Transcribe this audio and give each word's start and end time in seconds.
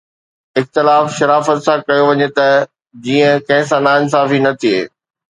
اختلاف 0.59 1.05
شرافت 1.17 1.59
سان 1.65 1.77
ڪيو 1.87 2.03
وڃي 2.09 2.27
ته 2.37 2.47
جيئن 3.03 3.33
ڪنهن 3.47 3.63
سان 3.69 3.81
ناانصافي 3.87 4.39
نه 4.45 4.51
ٿئي. 4.61 4.77